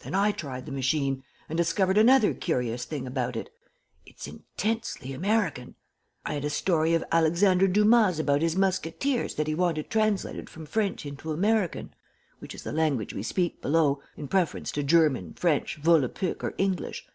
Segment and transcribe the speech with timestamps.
[0.00, 3.48] Then I tried the machine, and discovered another curious thing about it.
[4.04, 5.76] It's intensely American.
[6.26, 10.66] I had a story of Alexander Dumas' about his Musketeers that he wanted translated from
[10.66, 11.94] French into American,
[12.38, 17.06] which is the language we speak below, in preference to German, French, Volapuk, or English.